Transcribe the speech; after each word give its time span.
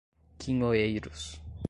quinhoeiros 0.39 1.23